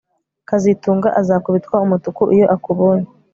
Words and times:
kazitunga 0.47 1.07
azakubitwa 1.19 1.75
umutuku 1.85 2.21
iyo 2.35 2.45
akubonye 2.55 3.07